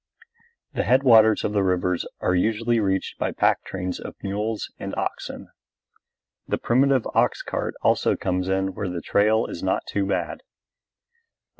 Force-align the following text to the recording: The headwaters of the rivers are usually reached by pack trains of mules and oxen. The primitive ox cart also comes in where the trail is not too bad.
The 0.73 0.81
headwaters 0.81 1.43
of 1.43 1.53
the 1.53 1.61
rivers 1.61 2.07
are 2.21 2.33
usually 2.33 2.79
reached 2.79 3.19
by 3.19 3.31
pack 3.31 3.63
trains 3.63 3.99
of 3.99 4.15
mules 4.23 4.73
and 4.79 4.95
oxen. 4.95 5.49
The 6.47 6.57
primitive 6.57 7.05
ox 7.13 7.43
cart 7.43 7.75
also 7.83 8.15
comes 8.15 8.49
in 8.49 8.73
where 8.73 8.89
the 8.89 9.01
trail 9.03 9.45
is 9.45 9.61
not 9.61 9.85
too 9.85 10.07
bad. 10.07 10.41